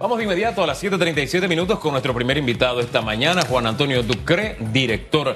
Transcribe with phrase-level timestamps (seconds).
[0.00, 4.02] Vamos de inmediato a las 7:37 minutos con nuestro primer invitado esta mañana, Juan Antonio
[4.02, 5.34] Ducre, director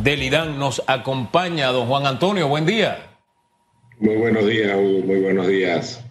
[0.00, 0.58] del IDAN.
[0.58, 2.46] Nos acompaña don Juan Antonio.
[2.46, 3.06] Buen día.
[4.00, 5.06] Muy buenos días, Hugo.
[5.06, 6.04] Muy buenos días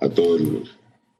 [0.00, 0.40] a toda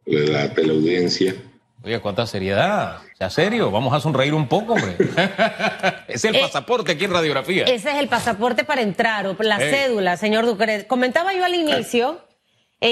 [0.06, 1.36] la teleaudiencia.
[1.84, 2.98] Oye, cuánta seriedad.
[3.16, 3.70] ¿Sea serio?
[3.70, 4.96] Vamos a sonreír un poco, hombre.
[6.08, 7.62] es el eh, pasaporte aquí en radiografía.
[7.66, 10.88] Ese es el pasaporte para entrar, o la cédula, señor Ducre.
[10.88, 12.18] Comentaba yo al inicio,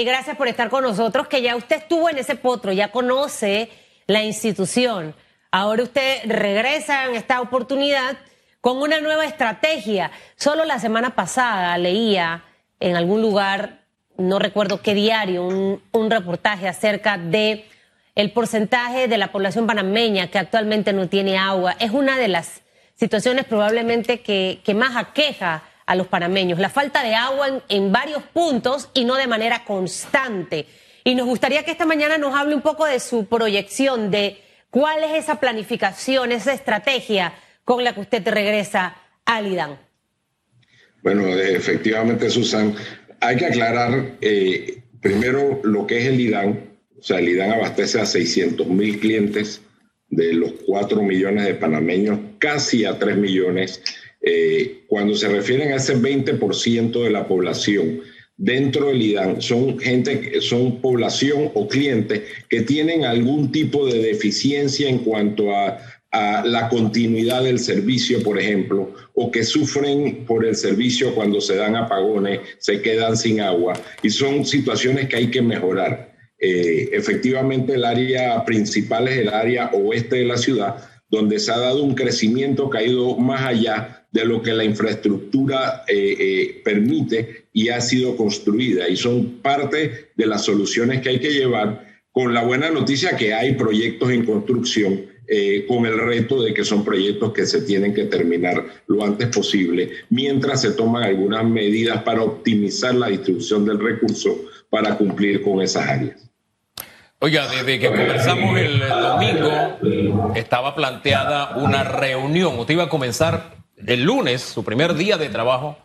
[0.03, 3.69] gracias por estar con nosotros, que ya usted estuvo en ese potro, ya conoce
[4.07, 5.13] la institución.
[5.51, 8.17] Ahora usted regresa en esta oportunidad
[8.59, 10.09] con una nueva estrategia.
[10.35, 12.43] Solo la semana pasada leía
[12.79, 13.81] en algún lugar,
[14.17, 17.65] no recuerdo qué diario, un, reportaje acerca de
[18.15, 21.75] el porcentaje de la población panameña que actualmente no tiene agua.
[21.79, 22.61] Es una de las
[22.95, 28.89] situaciones probablemente que, más aqueja a los panameños, la falta de agua en, varios puntos
[28.93, 30.65] y no de manera constante.
[31.03, 35.03] Y nos gustaría que esta mañana nos hable un poco de su proyección, de cuál
[35.03, 37.33] es esa planificación, esa estrategia
[37.65, 39.77] con la que usted regresa al IDAN.
[41.01, 42.73] Bueno, efectivamente, Susan,
[43.19, 46.71] hay que aclarar eh, primero lo que es el IDAN.
[46.97, 49.61] O sea, el IDAN abastece a 600 mil clientes
[50.09, 53.83] de los 4 millones de panameños, casi a 3 millones.
[54.23, 58.01] Eh, cuando se refieren a ese 20% de la población
[58.35, 64.89] dentro del IDAN, son gente, son población o clientes que tienen algún tipo de deficiencia
[64.89, 65.77] en cuanto a
[66.13, 71.55] a la continuidad del servicio, por ejemplo, o que sufren por el servicio cuando se
[71.55, 76.13] dan apagones, se quedan sin agua, y son situaciones que hay que mejorar.
[76.37, 81.57] Eh, efectivamente, el área principal es el área oeste de la ciudad, donde se ha
[81.57, 86.61] dado un crecimiento que ha ido más allá de lo que la infraestructura eh, eh,
[86.63, 91.87] permite y ha sido construida, y son parte de las soluciones que hay que llevar,
[92.11, 96.63] con la buena noticia que hay proyectos en construcción eh, con el reto de que
[96.63, 102.03] son proyectos que se tienen que terminar lo antes posible, mientras se toman algunas medidas
[102.03, 106.29] para optimizar la distribución del recurso para cumplir con esas áreas.
[107.17, 112.59] Oiga, desde que conversamos el domingo, estaba planteada una reunión.
[112.59, 115.77] Usted iba a comenzar el lunes, su primer día de trabajo,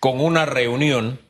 [0.00, 1.20] con una reunión.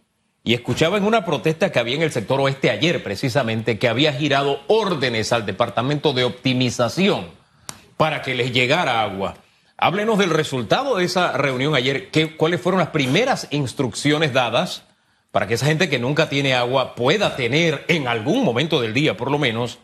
[0.45, 4.13] Y escuchaba en una protesta que había en el sector oeste ayer, precisamente, que había
[4.13, 7.27] girado órdenes al Departamento de Optimización
[7.97, 9.35] para que les llegara agua.
[9.77, 12.11] Háblenos del resultado de esa reunión ayer.
[12.11, 14.85] ¿Qué, ¿Cuáles fueron las primeras instrucciones dadas
[15.33, 19.17] para que esa gente que nunca tiene agua pueda tener en algún momento del día,
[19.17, 19.79] por lo menos?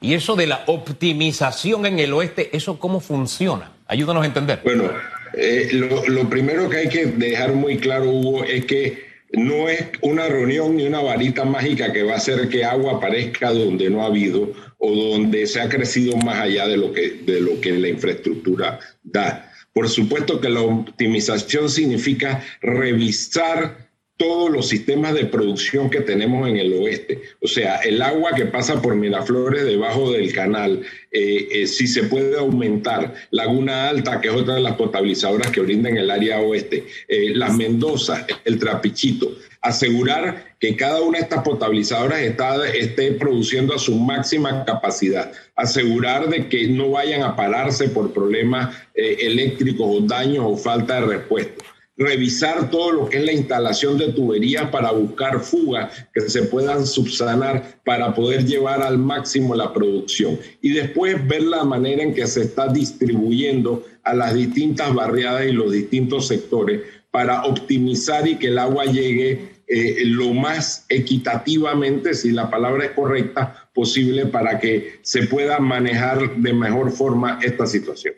[0.00, 3.72] Y eso de la optimización en el oeste, ¿eso cómo funciona?
[3.86, 4.60] Ayúdanos a entender.
[4.62, 4.90] Bueno,
[5.36, 9.84] eh, lo, lo primero que hay que dejar muy claro, Hugo, es que no es
[10.00, 14.02] una reunión ni una varita mágica que va a hacer que agua aparezca donde no
[14.02, 17.72] ha habido o donde se ha crecido más allá de lo que, de lo que
[17.72, 19.50] la infraestructura da.
[19.72, 23.83] Por supuesto que la optimización significa revisar
[24.16, 27.20] todos los sistemas de producción que tenemos en el oeste.
[27.40, 32.04] O sea, el agua que pasa por Miraflores debajo del canal, eh, eh, si se
[32.04, 36.86] puede aumentar, Laguna Alta, que es otra de las potabilizadoras que brindan el área oeste,
[37.08, 43.74] eh, las Mendoza, el Trapichito, asegurar que cada una de estas potabilizadoras está, esté produciendo
[43.74, 50.00] a su máxima capacidad, asegurar de que no vayan a pararse por problemas eléctricos o
[50.00, 51.64] daños o falta de respuesta
[51.96, 56.86] revisar todo lo que es la instalación de tuberías para buscar fugas que se puedan
[56.86, 62.26] subsanar para poder llevar al máximo la producción y después ver la manera en que
[62.26, 66.80] se está distribuyendo a las distintas barriadas y los distintos sectores
[67.12, 72.90] para optimizar y que el agua llegue eh, lo más equitativamente, si la palabra es
[72.90, 78.14] correcta, posible para que se pueda manejar de mejor forma esta situación.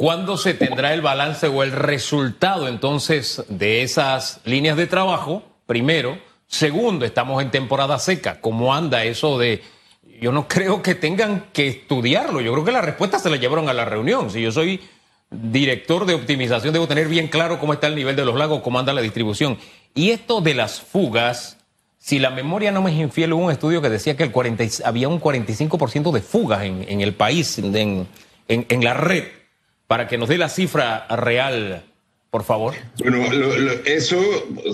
[0.00, 5.42] ¿Cuándo se tendrá el balance o el resultado entonces de esas líneas de trabajo?
[5.66, 6.18] Primero.
[6.46, 8.40] Segundo, estamos en temporada seca.
[8.40, 9.62] ¿Cómo anda eso de...
[10.18, 12.40] Yo no creo que tengan que estudiarlo.
[12.40, 14.30] Yo creo que la respuesta se la llevaron a la reunión.
[14.30, 14.80] Si yo soy
[15.30, 18.78] director de optimización, debo tener bien claro cómo está el nivel de los lagos, cómo
[18.78, 19.58] anda la distribución.
[19.94, 21.58] Y esto de las fugas,
[21.98, 24.64] si la memoria no me es infiel, hubo un estudio que decía que el 40,
[24.86, 28.06] había un 45% de fugas en, el país, en
[28.82, 29.39] la red
[29.90, 31.82] para que nos dé la cifra real,
[32.30, 32.74] por favor.
[33.00, 33.24] Bueno,
[33.84, 34.22] eso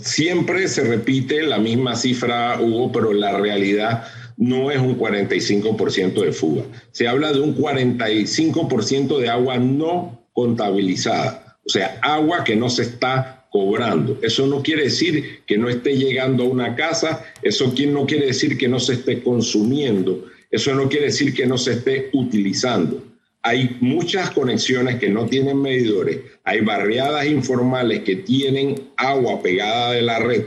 [0.03, 6.33] siempre se repite la misma cifra, Hugo, pero la realidad no es un 45% de
[6.33, 6.65] fuga.
[6.91, 12.83] Se habla de un 45% de agua no contabilizada, o sea, agua que no se
[12.83, 14.19] está cobrando.
[14.21, 18.59] Eso no quiere decir que no esté llegando a una casa, eso no quiere decir
[18.59, 23.16] que no se esté consumiendo Eso no quiere decir que no se esté utilizando.
[23.47, 30.03] Hay muchas conexiones que no tienen medidores, hay barriadas informales que tienen agua pegada de
[30.03, 30.47] la red,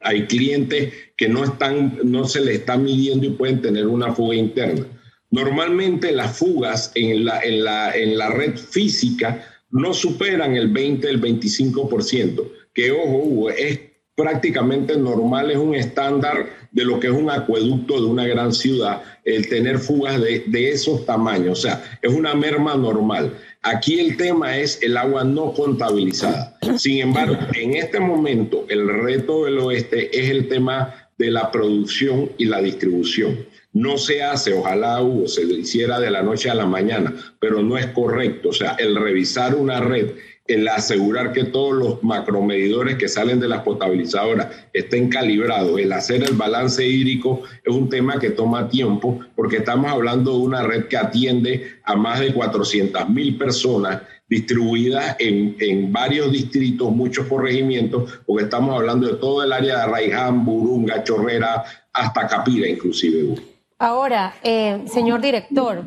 [0.00, 4.36] hay clientes que no, están, no se le está midiendo y pueden tener una fuga
[4.36, 4.86] interna.
[5.32, 11.10] Normalmente las fugas en la, en la, en la red física no superan el 20,
[11.10, 13.80] el 25%, que ojo, es
[14.14, 19.02] prácticamente normal, es un estándar de lo que es un acueducto de una gran ciudad,
[19.24, 23.34] el tener fugas de, de, esos tamaños, o sea, es una merma normal.
[23.62, 26.58] Aquí el tema es el agua no contabilizada.
[26.76, 32.32] Sin embargo, en este momento el reto del oeste es el tema de la producción
[32.38, 33.46] y la distribución.
[33.72, 37.62] No se hace, ojalá Hugo, se lo hiciera de la noche a la mañana, pero
[37.62, 38.50] no es correcto.
[38.50, 40.10] O sea, el revisar una red,
[40.52, 46.22] el asegurar que todos los macromedidores que salen de las potabilizadoras estén calibrados, el hacer
[46.22, 50.86] el balance hídrico es un tema que toma tiempo porque estamos hablando de una red
[50.86, 58.20] que atiende a más de 400 mil personas distribuidas en, en, varios distritos, muchos corregimientos,
[58.26, 63.34] porque estamos hablando de todo el área de Raiján, Burunga, Chorrera, hasta Capira inclusive.
[63.78, 65.82] Ahora, eh, señor director,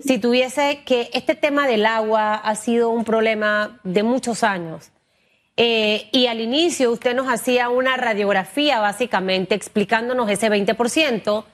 [0.00, 4.90] si tuviese que este tema del agua ha sido un problema de muchos años,
[5.56, 11.44] eh, y al inicio usted nos hacía una radiografía básicamente explicándonos ese 20%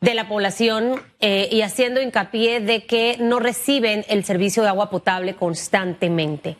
[0.00, 4.90] de la población eh, y haciendo hincapié de que no reciben el servicio de agua
[4.90, 6.56] potable constantemente.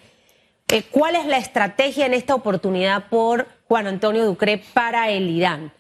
[0.91, 5.73] ¿Cuál es la estrategia en esta oportunidad por Juan Antonio Ducre para el IDAN?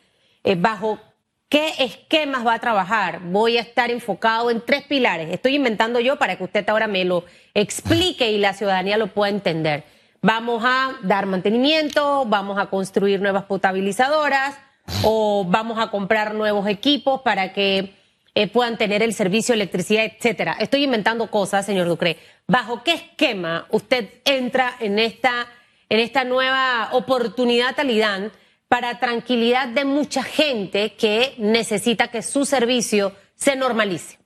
[0.56, 0.99] ¿Bajo
[1.48, 3.20] ¿Qué esquemas va a trabajar?
[3.22, 5.30] Voy a estar enfocado en tres pilares.
[5.30, 7.24] Estoy inventando yo para que usted ahora me lo
[7.54, 9.84] explique y la ciudadanía lo pueda entender.
[10.20, 14.58] Vamos a dar mantenimiento, vamos a construir nuevas potabilizadoras
[15.04, 17.94] o vamos a comprar nuevos equipos para que
[18.34, 20.54] eh, puedan tener el servicio de electricidad, etcétera.
[20.60, 22.18] Estoy inventando cosas, señor Ducre.
[22.46, 25.46] ¿Bajo qué esquema usted entra en esta,
[25.88, 28.32] en esta nueva oportunidad talidán?
[28.69, 34.19] Para tranquilidad de mucha gente que necesita que su servicio se normalice.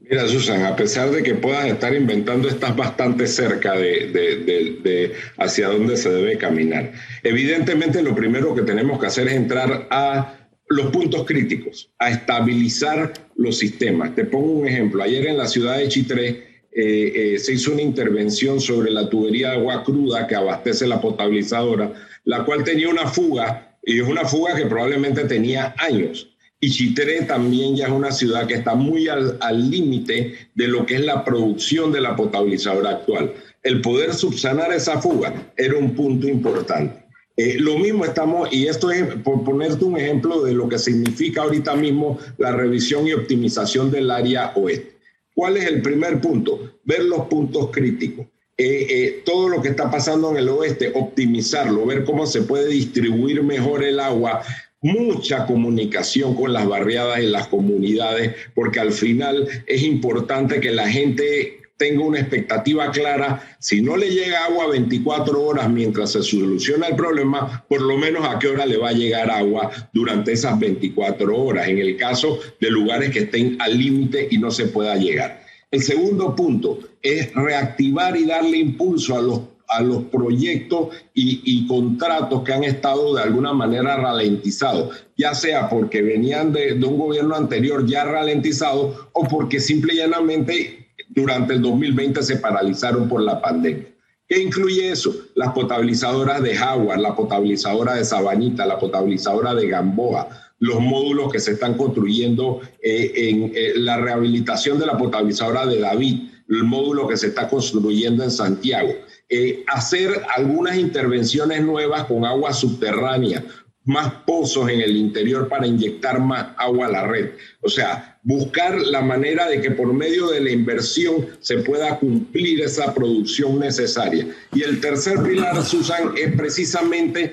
[0.00, 5.96] Mira, Susan, a pesar de que puedas estar inventando, estás bastante cerca de, hacia dónde
[5.96, 6.92] se debe caminar.
[7.22, 10.34] Evidentemente, lo primero que tenemos que hacer es entrar a
[10.68, 14.14] los puntos críticos, a estabilizar los sistemas.
[14.14, 15.02] Te pongo un ejemplo.
[15.02, 19.50] Ayer en la ciudad de Chitré eh, eh, se hizo una intervención sobre la tubería
[19.50, 21.92] de agua cruda que abastece la potabilizadora
[22.24, 26.28] la cual tenía una fuga, y es una fuga que probablemente tenía años.
[26.60, 30.94] Y Chitré también ya es una ciudad que está muy al límite de lo que
[30.94, 33.32] es la producción de la potabilizadora actual.
[33.64, 37.02] El poder subsanar esa fuga era un punto importante.
[37.36, 41.42] Eh, lo mismo estamos, y esto es por ponerte un ejemplo de lo que significa
[41.42, 44.91] ahorita mismo la revisión y optimización del área oeste.
[45.34, 46.78] ¿Cuál es el primer punto?
[46.84, 48.26] Ver los puntos críticos.
[48.56, 52.68] Eh, eh, todo lo que está pasando en el oeste, optimizarlo, ver cómo se puede
[52.68, 54.42] distribuir mejor el agua,
[54.82, 60.88] mucha comunicación con las barriadas y las comunidades, porque al final es importante que la
[60.88, 66.86] gente tenga una expectativa clara, si no le llega agua 24 horas mientras se soluciona
[66.86, 70.56] el problema, por lo menos a qué hora le va a llegar agua durante esas
[70.60, 74.94] 24 horas, en el caso de lugares que estén al límite y no se pueda
[74.94, 75.42] llegar.
[75.72, 82.44] El segundo punto es reactivar y darle impulso a los, a los proyectos y, contratos
[82.44, 87.84] que han estado de alguna manera ralentizados, ya sea porque venían de, un gobierno anterior
[87.86, 90.81] ya ralentizado o porque simple y llanamente
[91.14, 93.86] durante el 2020 se paralizaron por la pandemia.
[94.28, 95.14] ¿Qué incluye eso?
[95.34, 100.28] Las potabilizadoras de Jaguar, la potabilizadora de Sabanita, la potabilizadora de Gamboa,
[100.58, 105.80] los módulos que se están construyendo eh, en eh, la rehabilitación de la potabilizadora de
[105.80, 108.92] David, el módulo que se está construyendo en Santiago.
[109.28, 113.44] Eh, hacer algunas intervenciones nuevas con agua subterránea,
[113.84, 117.30] más pozos en el interior para inyectar más agua a la red.
[117.60, 122.60] O sea, buscar la manera de que por medio de la inversión se pueda cumplir
[122.60, 124.28] esa producción necesaria.
[124.52, 127.32] Y el tercer pilar, Susan, es precisamente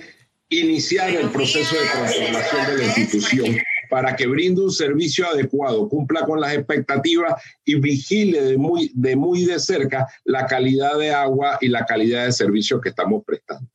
[0.49, 3.57] iniciar el proceso de transformación de la institución
[3.89, 9.15] para que brinde un servicio adecuado, cumpla con las expectativas y vigile de muy, de
[9.15, 13.67] muy de cerca la calidad de agua y la calidad de servicio que estamos prestando.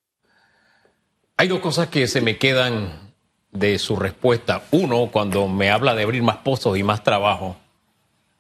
[1.37, 3.13] Hay dos cosas que se me quedan
[3.51, 4.63] de su respuesta.
[4.71, 7.57] Uno, cuando me habla de abrir más pozos y más trabajo,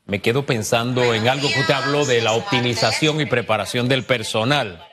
[0.06, 4.86] me quedo pensando en algo que usted habló de la optimización y preparación del personal.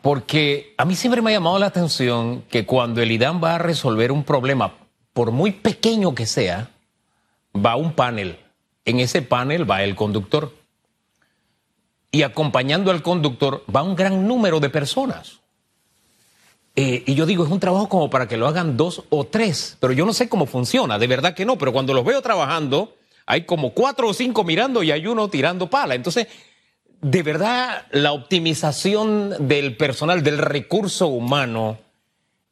[0.00, 3.58] Porque a mí siempre me ha llamado la atención que cuando el IDAN va a
[3.58, 4.74] resolver un problema,
[5.12, 6.70] por muy pequeño que sea,
[7.54, 8.38] va un panel.
[8.84, 10.54] En ese panel va el conductor.
[12.12, 15.40] Y acompañando al conductor va un gran número de personas.
[16.80, 19.76] Eh, y yo digo, es un trabajo como para que lo hagan dos o tres,
[19.80, 22.94] pero yo no sé cómo funciona, de verdad que no, pero cuando los veo trabajando,
[23.26, 25.96] hay como cuatro o cinco mirando y hay uno tirando pala.
[25.96, 26.28] Entonces,
[27.00, 31.78] de verdad, la optimización del personal, del recurso humano,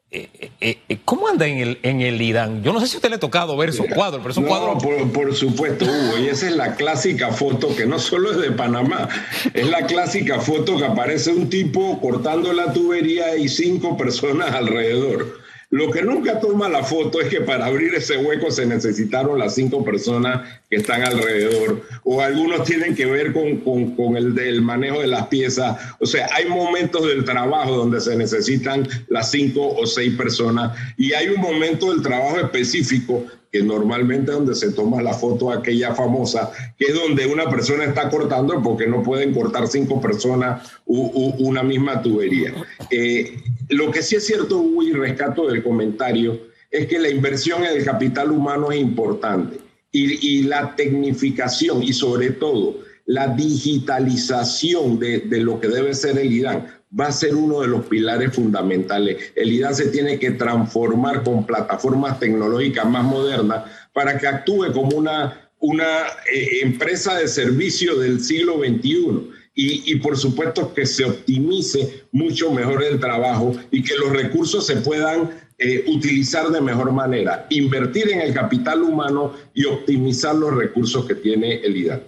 [0.09, 0.29] eh,
[0.61, 2.63] eh, eh, ¿Cómo anda en el, en el IDAN?
[2.63, 4.49] Yo no sé si a usted le ha tocado ver esos cuadros, pero esos no,
[4.49, 4.81] cuadros.
[4.81, 8.51] Por, por, supuesto, Hugo, y esa es la clásica foto que no solo es de
[8.51, 9.09] Panamá,
[9.53, 15.39] es la clásica foto que aparece un tipo cortando la tubería y cinco personas alrededor.
[15.69, 19.55] Lo que nunca toma la foto es que para abrir ese hueco se necesitaron las
[19.55, 23.57] cinco personas que están alrededor, o algunos tienen que ver con,
[23.95, 25.77] con, el del manejo de las piezas.
[25.99, 31.11] O sea, hay momentos del trabajo donde se necesitan las cinco o seis personas y
[31.11, 36.49] hay un momento del trabajo específico que normalmente donde se toma la foto aquella famosa,
[36.77, 42.01] que es donde una persona está cortando porque no pueden cortar cinco personas una misma
[42.01, 42.53] tubería.
[42.89, 43.37] Eh,
[43.69, 46.39] lo que sí es cierto, Hugo, y rescato del comentario,
[46.71, 49.59] es que la inversión en el capital humano es importante
[49.91, 56.31] y, la tecnificación y sobre todo la digitalización de, de, lo que debe ser el
[56.31, 59.31] IDAN va a ser uno de los pilares fundamentales.
[59.35, 64.97] El IDAN se tiene que transformar con plataformas tecnológicas más modernas para que actúe como
[64.97, 65.85] una, una
[66.33, 69.29] eh, empresa de servicio del siglo XXI.
[69.59, 74.67] Y, y, por supuesto que se optimice mucho mejor el trabajo y que los recursos
[74.67, 80.53] se puedan eh, utilizar de mejor manera, invertir en el capital humano y optimizar los
[80.53, 82.03] recursos que tiene el IDAN.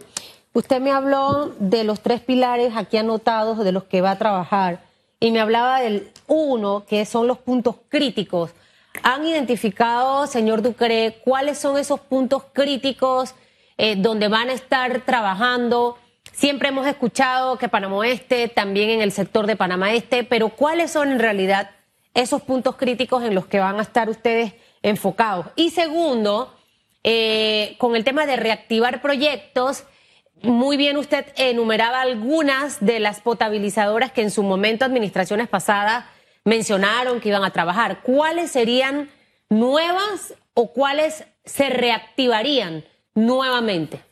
[0.53, 4.83] Usted me habló de los tres pilares aquí anotados de los que va a trabajar
[5.19, 8.51] y me hablaba del uno, que son los puntos críticos.
[9.01, 13.33] ¿Han identificado, señor Ducre, cuáles son esos puntos críticos
[13.79, 15.97] eh, donde van a estar trabajando?
[16.39, 20.89] Siempre hemos escuchado que Panamá Oeste, también en el sector de Panamá Este, pero ¿cuáles
[20.89, 21.71] son en realidad
[22.13, 25.47] esos puntos críticos en los que van a estar ustedes enfocados?
[25.57, 26.55] Y segundo,
[27.03, 29.83] eh, con el tema de reactivar proyectos,
[30.41, 36.05] muy bien usted enumeraba algunas de las potabilizadoras que en su momento administraciones pasadas
[36.45, 37.99] mencionaron que iban a trabajar.
[38.01, 39.09] ¿Cuáles serían
[39.49, 44.08] nuevas o cuáles se reactivarían nuevamente?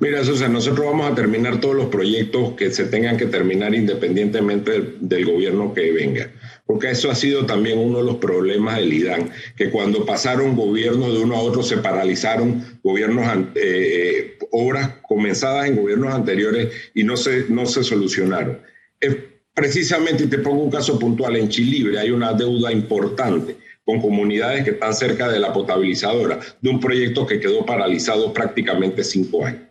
[0.00, 4.96] Mira, Susan, nosotros vamos a terminar todos los proyectos que se tengan que terminar independientemente
[5.00, 6.30] del, gobierno que venga,
[6.66, 11.12] porque eso ha sido también uno de los problemas del IDAN, que cuando pasaron gobiernos
[11.14, 17.16] de uno a otro se paralizaron gobiernos, eh, obras comenzadas en gobiernos anteriores y no
[17.16, 18.58] se, no se solucionaron.
[19.00, 24.00] Eh, precisamente, y te pongo un caso puntual, en Chilibre hay una deuda importante con
[24.00, 29.44] comunidades que están cerca de la potabilizadora, de un proyecto que quedó paralizado prácticamente cinco
[29.44, 29.62] años.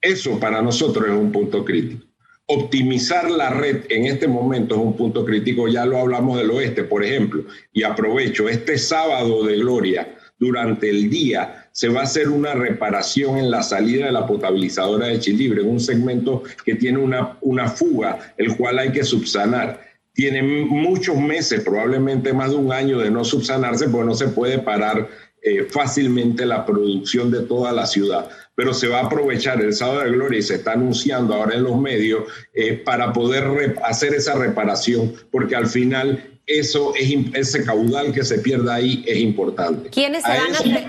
[0.00, 2.06] Eso para nosotros es un punto crítico.
[2.46, 6.82] Optimizar la red en este momento es un punto crítico, ya lo hablamos del oeste,
[6.82, 12.30] por ejemplo, y aprovecho, este sábado de gloria, durante el día, se va a hacer
[12.30, 17.36] una reparación en la salida de la potabilizadora de Chilibre, un segmento que tiene una,
[17.42, 22.98] una fuga, el cual hay que subsanar tiene muchos meses, probablemente más de un año
[22.98, 25.08] de no subsanarse, porque no se puede parar
[25.42, 28.28] eh, fácilmente la producción de toda la ciudad.
[28.54, 31.62] Pero se va a aprovechar el sábado de gloria y se está anunciando ahora en
[31.62, 38.12] los medios eh, para poder hacer esa reparación, porque al final eso es ese caudal
[38.12, 39.88] que se pierda ahí es importante.
[39.90, 40.88] ¿Quiénes se,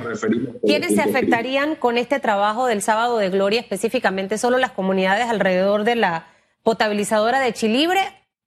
[0.66, 4.38] ¿quiénes se afectarían con este trabajo del sábado de gloria específicamente?
[4.38, 6.28] ¿Solo las comunidades alrededor de la
[6.64, 8.02] potabilizadora de Chilibre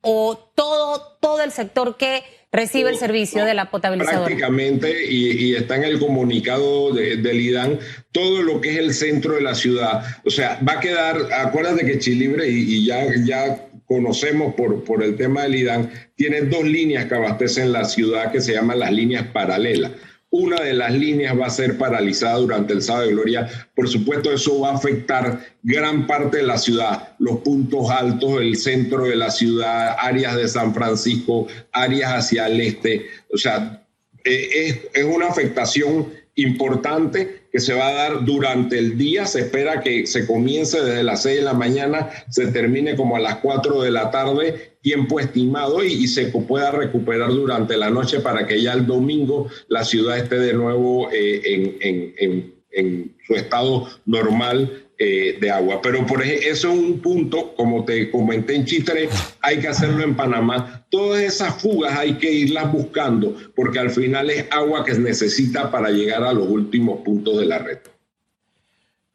[0.05, 4.27] o todo, todo el sector que recibe el servicio de la potabilizadora?
[4.27, 7.81] Prácticamente, y, y está en el comunicado de, del IDAN,
[8.13, 10.05] todo lo que es el centro de la ciudad.
[10.25, 15.03] O sea, va a quedar, acuérdate que Chilibre, y, y ya, ya conocemos por, por
[15.03, 18.93] el tema del IDAN, tiene dos líneas que abastecen la ciudad que se llaman las
[18.93, 19.91] líneas paralelas
[20.35, 23.49] una de las líneas va a ser paralizada durante el sábado de gloria.
[23.73, 28.57] Por supuesto, eso va a afectar gran parte de la ciudad, los puntos altos, el
[28.57, 33.07] centro de la ciudad, áreas de San Francisco, áreas hacia el este.
[33.33, 33.87] O sea,
[34.25, 39.27] es, es una afectación importante que se va a dar durante el día.
[39.27, 43.21] Se espera que se comience desde las 6 de la mañana, se termine como a
[43.21, 48.47] las 4 de la tarde, tiempo estimado, y, se pueda recuperar durante la noche para
[48.47, 55.39] que ya el domingo la ciudad esté de nuevo eh, en, su estado normal eh,
[55.41, 55.81] de agua.
[55.81, 59.09] Pero por eso es un punto, como te comenté en Chitre,
[59.41, 60.85] hay que hacerlo en Panamá.
[60.91, 65.71] Todas esas fugas hay que irlas buscando porque al final es agua que se necesita
[65.71, 67.79] para llegar a los últimos puntos de la red.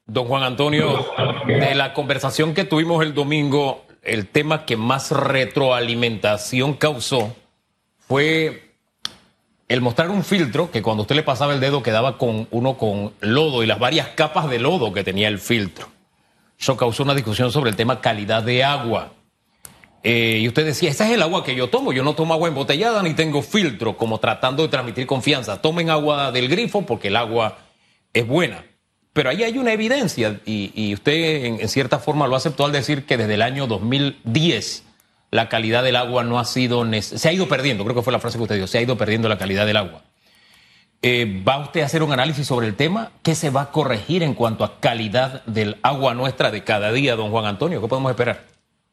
[0.08, 1.06] Don Juan Antonio,
[1.46, 7.36] de la conversación que tuvimos el domingo, el tema que más retroalimentación causó
[8.00, 8.74] fue
[9.68, 13.14] el mostrar un filtro que cuando usted le pasaba el dedo quedaba con uno con
[13.22, 15.88] lodo y las varias capas de lodo que tenía el filtro.
[16.60, 19.14] Eso causó una discusión sobre el tema calidad de agua.
[20.02, 21.94] Eh, y usted decía, esa es el agua que yo tomo.
[21.94, 25.62] Yo no tomo agua embotellada ni tengo filtro, como tratando de transmitir confianza.
[25.62, 27.60] Tomen agua del grifo porque el agua
[28.14, 28.66] es buena.
[29.20, 33.18] Pero ahí hay una evidencia y, usted en, cierta forma lo aceptó al decir que
[33.18, 34.84] desde el año 2010
[35.30, 38.22] la calidad del agua no ha sido, se ha ido perdiendo, creo que fue la
[38.22, 40.04] frase que usted dijo, se ha ido perdiendo la calidad del agua.
[41.02, 43.12] Eh, ¿Va usted a hacer un análisis sobre el tema?
[43.22, 47.18] ¿Qué se va a corregir en cuanto a calidad del agua nuestra de cada día,
[47.18, 47.82] don Juan Antonio?
[47.82, 48.46] ¿Qué podemos esperar?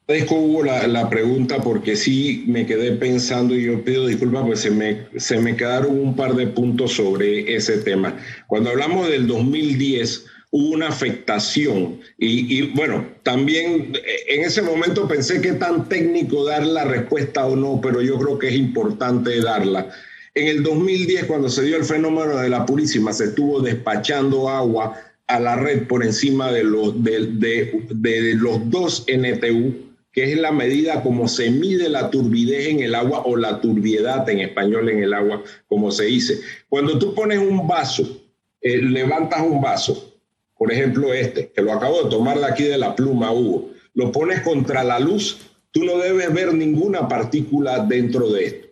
[0.09, 4.55] Agradezco, Hugo, la, la, pregunta porque sí me quedé pensando y yo pido disculpas porque
[4.55, 8.17] se me, se me quedaron un par de puntos sobre ese tema.
[8.47, 15.09] Cuando hablamos del 2010, hubo una afectación y, y, bueno, también eh, en ese momento
[15.09, 19.41] pensé que tan técnico dar la respuesta o no, pero yo creo que es importante
[19.41, 19.89] darla.
[20.35, 24.97] En el 2010, cuando se dio el fenómeno de la Purísima, se estuvo despachando agua
[25.27, 29.86] a la red por encima de los, de, de, de los dos NTU
[30.17, 34.27] que es la medida como se mide la turbidez en el agua o la turbiedad
[34.27, 36.39] en español en el agua, como se dice.
[36.67, 38.19] Cuando tú pones un vaso,
[38.59, 40.15] eh, levantas un vaso,
[40.57, 44.11] por ejemplo este, que lo acabo de tomar de aquí de la pluma, Hugo, lo
[44.11, 45.37] pones contra la luz,
[45.69, 48.66] tú no debes ver ninguna partícula dentro de esto.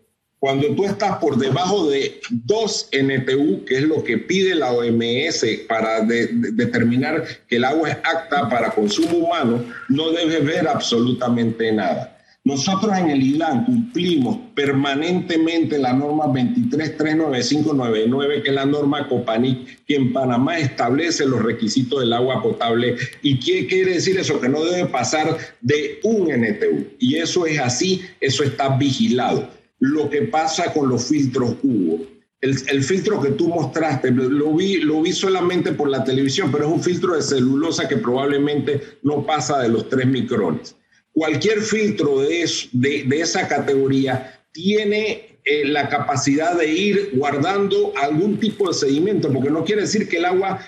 [0.46, 5.44] Cuando tú estás por debajo de 2 NTU, que es lo que pide la OMS
[5.68, 12.16] para determinar que el agua es apta para consumo humano, no debes ver absolutamente nada.
[12.44, 19.96] Nosotros en el ILAN cumplimos permanentemente la norma 2339599, que es la norma Copanic, que
[19.96, 22.98] en Panamá establece los requisitos del agua potable.
[23.24, 24.40] ¿Y qué quiere decir eso?
[24.40, 26.86] Que no debe pasar de un NTU.
[27.00, 32.06] Y eso es así, eso está vigilado lo que pasa con los filtros Hugo.
[32.42, 36.74] El, filtro que tú mostraste, lo vi, lo vi solamente por la televisión, pero es
[36.74, 40.76] un filtro de celulosa que probablemente no pasa de los 3 micrones.
[41.12, 48.68] Cualquier filtro de, de, esa categoría tiene eh, la capacidad de ir guardando algún tipo
[48.68, 50.60] de sedimento, porque no quiere decir que el agua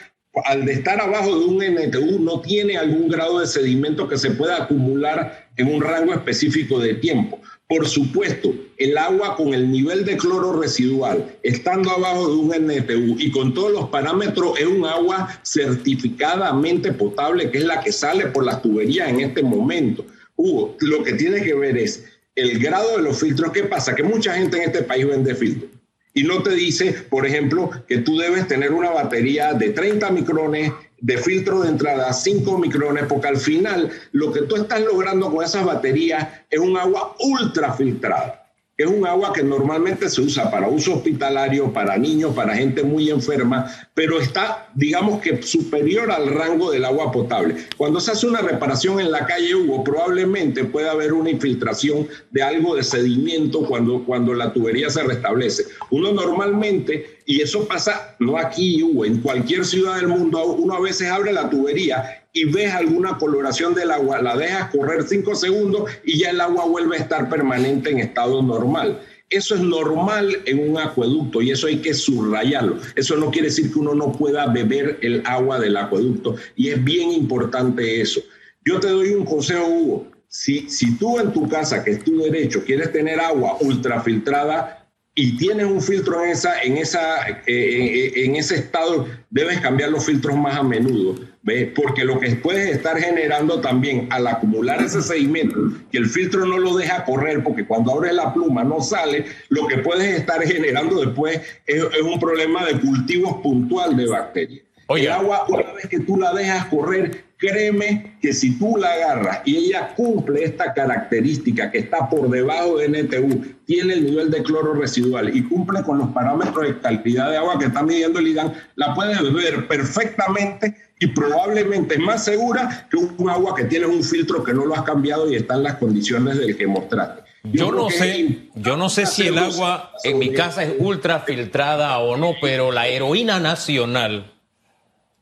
[0.45, 4.63] al estar abajo de un NTU no tiene algún grado de sedimento que se pueda
[4.63, 7.39] acumular en un rango específico de tiempo.
[7.67, 13.17] Por supuesto, el agua con el nivel de cloro residual, estando abajo de un NTU
[13.19, 18.27] y con todos los parámetros, es un agua certificadamente potable, que es la que sale
[18.27, 20.05] por las tuberías en este momento.
[20.37, 23.51] Hugo, lo que tiene que ver es el grado de los filtros.
[23.51, 23.95] ¿Qué pasa?
[23.95, 25.77] Que mucha gente en este país vende filtros
[26.17, 30.71] y no te dice, por ejemplo, que tú debes tener una batería de 30 micrones
[30.99, 35.43] de filtro de entrada 5 micrones, porque al final lo que tú estás logrando con
[35.43, 38.46] esas baterías es un agua ultra filtrada
[38.77, 43.09] es un agua que normalmente se usa para uso hospitalario, para niños, para gente muy
[43.09, 47.55] enferma, pero está, digamos que superior al rango del agua potable.
[47.75, 52.43] Cuando se hace una reparación en la calle Hugo, probablemente puede haber una infiltración de
[52.43, 55.65] algo de sedimento cuando, cuando la tubería se restablece.
[55.89, 60.81] Uno normalmente, y eso pasa no aquí Hugo, en cualquier ciudad del mundo, uno a
[60.81, 65.89] veces abre la tubería y ves alguna coloración del agua, la dejas correr cinco segundos
[66.03, 68.99] y ya el agua vuelve a estar permanente en estado normal.
[69.29, 72.77] Eso es normal en un acueducto y eso hay que subrayarlo.
[72.95, 76.83] Eso no quiere decir que uno no pueda beber el agua del acueducto y es
[76.83, 78.21] bien importante eso.
[78.63, 80.07] Yo te doy un consejo, Hugo.
[80.29, 84.76] Si, si tú en tu casa, que es tu derecho, quieres tener agua ultrafiltrada,
[85.19, 89.89] y tienes un filtro en, esa, en, esa, eh, eh, en ese estado, debes cambiar
[89.89, 91.69] los filtros más a menudo, ¿ves?
[91.75, 95.55] porque lo que puedes estar generando también al acumular ese sedimento,
[95.91, 99.65] que el filtro no lo deja correr, porque cuando abres la pluma no sale, lo
[99.65, 104.65] que puedes estar generando después es, un problema de cultivos puntual de bacterias.
[104.87, 109.41] El agua, una vez que tú la dejas correr, créeme que si tú la agarras
[109.45, 114.41] y ella cumple esta característica que está por debajo de NTU, tiene el nivel de
[114.43, 118.27] cloro residual y cumple con los parámetros de calidad de agua que está midiendo el
[118.27, 123.85] IDAN, la puedes beber perfectamente y probablemente es más segura que un agua que tiene
[123.85, 127.21] un filtro que no lo has cambiado y está en las condiciones del que mostraste.
[127.43, 131.97] Yo, no sé, yo no sé si el agua en mi casa es ultra filtrada
[131.99, 134.33] o no, pero la heroína nacional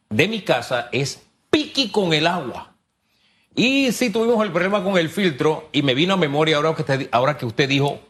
[0.09, 1.24] de mi casa es
[1.55, 2.75] piqui con el agua.
[3.55, 6.81] Y sí tuvimos el problema con el filtro y me vino a memoria ahora que
[6.81, 8.01] usted, ahora que usted dijo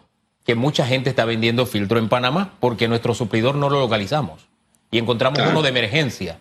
[0.43, 4.47] que mucha gente está vendiendo filtro en Panamá porque nuestro suplidor no lo localizamos
[4.89, 6.39] y encontramos uno de emergencia.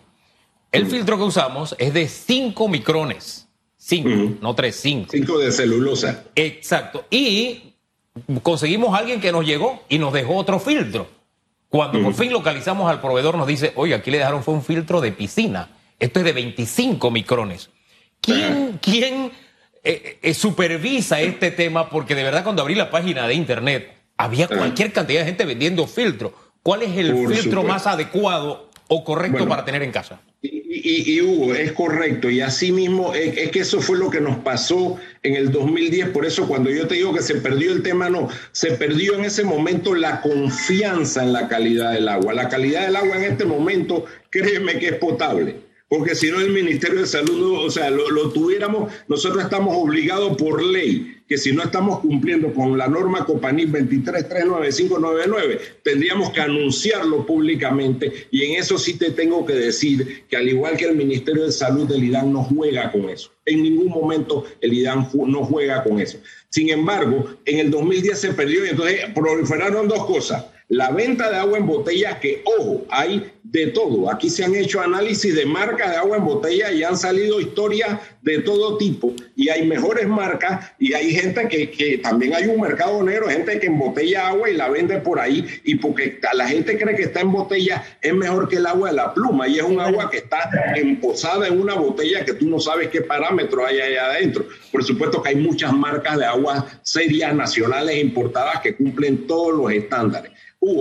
[0.71, 3.47] El filtro que usamos es de 5 micrones.
[3.77, 5.07] 5, no 3, 5.
[5.11, 6.23] 5 de celulosa.
[6.33, 7.05] Exacto.
[7.11, 7.75] Y
[8.41, 11.07] conseguimos a alguien que nos llegó y nos dejó otro filtro.
[11.69, 15.01] Cuando por fin localizamos al proveedor, nos dice, oye, aquí le dejaron fue un filtro
[15.01, 15.69] de piscina.
[15.99, 17.69] Esto es de 25 micrones.
[18.21, 19.31] ¿Quién, quién
[19.83, 21.89] eh, eh, supervisa este tema?
[21.89, 25.87] Porque de verdad cuando abrí la página de internet, había cualquier cantidad de gente vendiendo
[25.87, 26.31] filtros.
[26.63, 30.21] ¿Cuál es el filtro más adecuado o correcto para tener en casa?
[30.41, 34.97] Y, Hugo, es correcto, y así mismo es, que eso fue lo que nos pasó
[35.23, 38.29] en el 2010, por eso cuando yo te digo que se perdió el tema, no,
[38.51, 42.33] se perdió en ese momento la confianza en la calidad del agua.
[42.33, 46.49] La calidad del agua en este momento, créeme que es potable porque si no el
[46.49, 51.63] Ministerio de Salud, o sea, lo, tuviéramos, nosotros estamos obligados por ley que si no
[51.63, 58.97] estamos cumpliendo con la norma Copanit 23399599, tendríamos que anunciarlo públicamente y en eso sí
[58.97, 62.43] te tengo que decir que al igual que el Ministerio de Salud del IDAN no
[62.43, 63.31] juega con eso.
[63.45, 66.19] En ningún momento el IDAN no juega con eso.
[66.49, 71.37] Sin embargo, en el 2010 se perdió y entonces proliferaron dos cosas la venta de
[71.37, 74.11] agua en botella, que ojo, hay de todo.
[74.11, 77.99] Aquí se han hecho análisis de marcas de agua en botella y han salido historias
[78.21, 79.13] de todo tipo.
[79.35, 83.59] Y hay mejores marcas y hay gente que, que también hay un mercado negro, gente
[83.59, 85.45] que embotella agua y la vende por ahí.
[85.63, 88.95] Y porque la gente cree que está en botella es mejor que el agua de
[88.95, 89.47] la pluma.
[89.47, 93.01] Y es un agua que está emposada en una botella que tú no sabes qué
[93.01, 94.45] parámetros hay allá adentro.
[94.71, 99.71] Por supuesto que hay muchas marcas de agua serias, nacionales importadas que cumplen todos los
[99.71, 100.31] estándares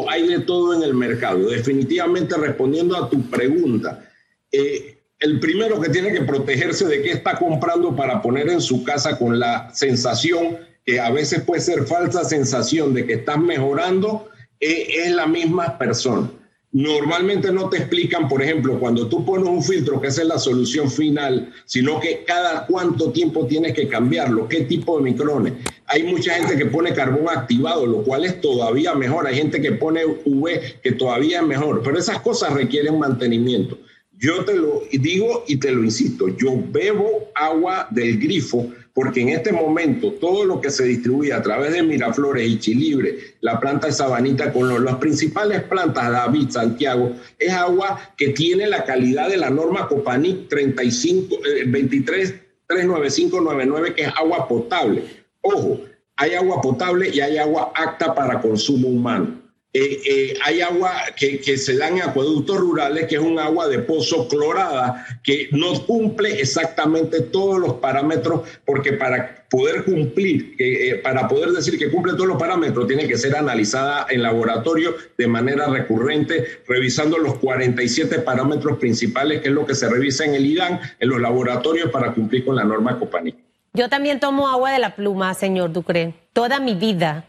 [0.09, 1.49] hay de todo en el mercado.
[1.49, 4.09] Definitivamente respondiendo a tu pregunta,
[4.53, 8.85] eh, el primero que tiene que protegerse de qué está comprando para poner en su
[8.85, 14.29] casa con la sensación, que a veces puede ser falsa sensación de que estás mejorando,
[14.61, 16.31] eh, es la misma persona.
[16.75, 20.41] Normalmente no te explican, por ejemplo, cuando tú pones un filtro, que esa es la
[20.41, 25.53] solución final, sino que cada cuánto tiempo tienes que cambiarlo, qué tipo de micrones.
[25.87, 29.29] Hay mucha gente que pone carbón activado, lo cual es todavía mejor.
[29.29, 31.81] Hay gente que pone UV, que todavía es mejor.
[31.85, 33.79] Pero esas cosas requieren mantenimiento.
[34.19, 39.31] Yo te lo digo y te lo insisto, yo bebo agua del grifo porque en
[39.31, 43.89] este momento todo lo que se distribuye a través de Miraflores y Chilibre, la planta
[43.89, 49.37] de Sabanita con las principales plantas, David, Santiago, es agua que tiene la calidad de
[49.37, 52.35] la norma Copanic 35, 23
[52.69, 55.03] 39599, que es agua potable.
[55.43, 55.81] Ojo,
[56.17, 59.44] hay agua potable y hay agua apta para consumo humano.
[59.77, 63.81] Eh, eh, hay agua que, se da en acueductos rurales, que es un agua de
[63.81, 71.27] pozo clorada, que no cumple exactamente todos los parámetros, porque para poder cumplir, eh, para
[71.27, 75.67] poder decir que cumple todos los parámetros, tiene que ser analizada en laboratorio de manera
[75.67, 80.79] recurrente, revisando los 47 parámetros principales, que es lo que se revisa en el IDAN,
[81.01, 83.35] en los laboratorios para cumplir con la norma Copaní.
[83.73, 87.25] Yo también tomo agua de la pluma, señor Ducre, toda mi vida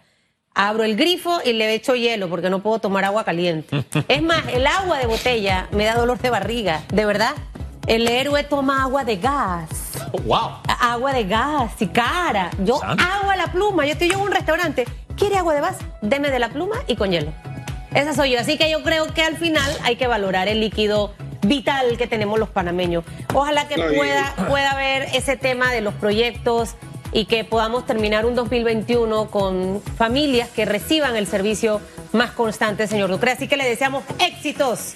[0.55, 3.85] abro el grifo y le echo hielo porque no puedo tomar agua caliente.
[4.07, 7.33] es más, el agua de botella me da dolor de barriga, de verdad.
[7.85, 9.69] El héroe toma agua de gas.
[10.11, 10.49] Oh, wow.
[10.67, 12.49] Agua de gas y cara.
[12.63, 13.85] Yo agua la pluma.
[13.85, 14.85] Yo estoy en un restaurante.
[15.15, 15.77] ¿Quiere agua de gas?
[16.01, 17.31] Deme de la pluma y con hielo.
[17.93, 18.39] Esa soy yo.
[18.39, 21.13] Así que yo creo que al final hay que valorar el líquido
[21.45, 23.03] vital que tenemos los panameños.
[23.35, 26.75] Ojalá que pueda, pueda haber ese tema de los proyectos
[27.15, 31.79] y que podamos terminar un 2021 con familias que reciban el servicio
[32.11, 33.31] más constante, señor Ducre.
[33.31, 34.95] Así que le deseamos éxitos.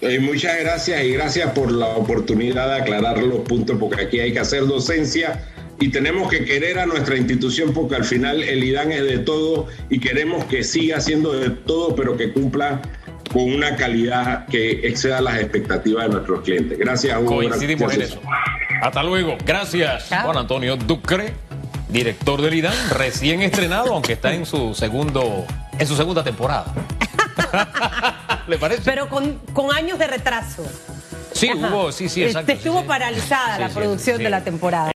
[0.00, 4.32] Eh, muchas gracias y gracias por la oportunidad de aclarar los puntos, porque aquí hay
[4.32, 5.40] que hacer docencia
[5.78, 9.68] y tenemos que querer a nuestra institución, porque al final el IDAN es de todo
[9.88, 12.82] y queremos que siga siendo de todo, pero que cumpla
[13.32, 16.76] con una calidad que exceda las expectativas de nuestros clientes.
[16.76, 17.36] Gracias, Hugo.
[17.36, 18.20] Coincidimos en eso.
[18.82, 19.36] Hasta luego.
[19.44, 21.34] Gracias, Juan Antonio Ducre,
[21.88, 25.44] director del IDAN, recién estrenado, aunque está en su segundo,
[25.78, 26.66] en su segunda temporada.
[28.46, 28.82] ¿Le parece?
[28.84, 30.64] Pero con, con años de retraso.
[31.32, 32.52] Sí, hubo, sí, sí, exacto.
[32.52, 34.92] Estuvo paralizada la producción de la temporada.